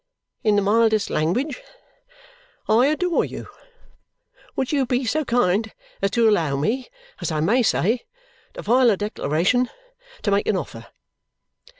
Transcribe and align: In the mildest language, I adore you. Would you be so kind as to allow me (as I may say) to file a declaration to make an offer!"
In 0.43 0.55
the 0.55 0.63
mildest 0.63 1.11
language, 1.11 1.61
I 2.67 2.87
adore 2.87 3.23
you. 3.23 3.47
Would 4.55 4.71
you 4.71 4.87
be 4.87 5.05
so 5.05 5.23
kind 5.23 5.71
as 6.01 6.09
to 6.09 6.27
allow 6.27 6.55
me 6.55 6.89
(as 7.19 7.31
I 7.31 7.39
may 7.39 7.61
say) 7.61 8.07
to 8.55 8.63
file 8.63 8.89
a 8.89 8.97
declaration 8.97 9.69
to 10.23 10.31
make 10.31 10.47
an 10.47 10.57
offer!" 10.57 10.87